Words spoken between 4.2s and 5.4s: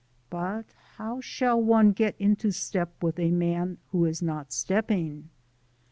not stepping?